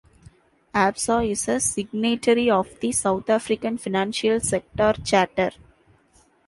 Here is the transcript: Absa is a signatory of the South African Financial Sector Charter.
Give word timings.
Absa 0.73 1.29
is 1.29 1.47
a 1.47 1.59
signatory 1.59 2.49
of 2.49 2.79
the 2.79 2.91
South 2.91 3.29
African 3.29 3.77
Financial 3.77 4.39
Sector 4.39 4.93
Charter. 5.05 5.51